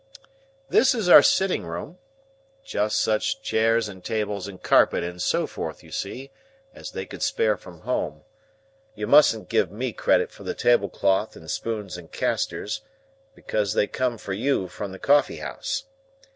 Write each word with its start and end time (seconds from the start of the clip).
This 0.67 0.95
is 0.95 1.07
our 1.07 1.21
sitting 1.21 1.63
room,—just 1.63 2.97
such 2.99 3.43
chairs 3.43 3.87
and 3.87 4.03
tables 4.03 4.47
and 4.47 4.59
carpet 4.59 5.03
and 5.03 5.21
so 5.21 5.45
forth, 5.45 5.83
you 5.83 5.91
see, 5.91 6.31
as 6.73 6.89
they 6.89 7.05
could 7.05 7.21
spare 7.21 7.55
from 7.55 7.81
home. 7.81 8.23
You 8.95 9.05
mustn't 9.05 9.47
give 9.47 9.69
me 9.71 9.93
credit 9.93 10.31
for 10.31 10.41
the 10.41 10.55
tablecloth 10.55 11.35
and 11.35 11.51
spoons 11.51 11.97
and 11.97 12.11
castors, 12.11 12.81
because 13.35 13.73
they 13.73 13.85
come 13.85 14.17
for 14.17 14.33
you 14.33 14.67
from 14.67 14.91
the 14.91 14.97
coffee 14.97 15.37
house. 15.37 15.83